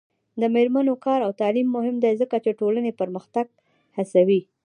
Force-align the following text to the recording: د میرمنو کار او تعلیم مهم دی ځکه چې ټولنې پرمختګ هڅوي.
د 0.41 0.43
میرمنو 0.53 0.93
کار 1.05 1.19
او 1.27 1.31
تعلیم 1.41 1.67
مهم 1.77 1.95
دی 2.03 2.13
ځکه 2.21 2.35
چې 2.43 2.57
ټولنې 2.59 2.91
پرمختګ 3.01 3.45
هڅوي. 3.97 4.41